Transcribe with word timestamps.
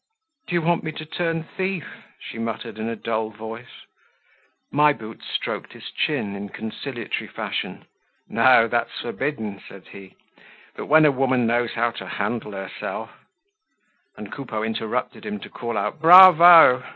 "Do 0.47 0.55
you 0.55 0.63
want 0.63 0.83
me 0.83 0.91
to 0.93 1.05
turn 1.05 1.43
thief?" 1.43 1.85
she 2.17 2.39
muttered, 2.39 2.79
in 2.79 2.89
a 2.89 2.95
dull 2.95 3.29
voice. 3.29 3.83
My 4.71 4.93
Boots 4.93 5.27
stroked 5.29 5.73
his 5.73 5.91
chin 5.91 6.35
in 6.35 6.49
conciliatory 6.49 7.27
fashion. 7.27 7.85
"No, 8.27 8.67
that's 8.67 8.99
forbidden," 8.99 9.61
said 9.69 9.89
he. 9.89 10.15
"But 10.75 10.87
when 10.87 11.05
a 11.05 11.11
woman 11.11 11.45
knows 11.45 11.73
how 11.73 11.91
to 11.91 12.07
handle 12.07 12.53
herself—" 12.53 13.11
And 14.17 14.31
Coupeau 14.31 14.63
interrupted 14.63 15.23
him 15.23 15.39
to 15.41 15.49
call 15.51 15.77
out 15.77 16.01
"Bravo!" 16.01 16.83